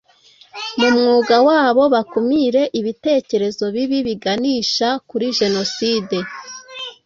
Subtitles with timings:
[0.79, 6.17] Mu mwuga wabo bakumire ibitekerezo bibi biganisha kuri jenoside